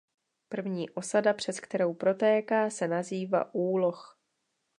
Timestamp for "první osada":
0.49-1.33